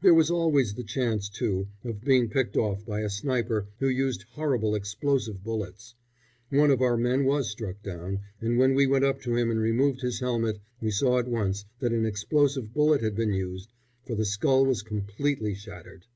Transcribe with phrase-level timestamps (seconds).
[0.00, 4.22] There was always the chance, too, of being picked off by a sniper who used
[4.30, 5.94] horrible explosive bullets.
[6.48, 9.60] One of our men was struck down, and when we went up to him and
[9.60, 13.70] removed his helmet we saw at once that an explosive bullet had been used,
[14.06, 16.06] for the skull was completely shattered.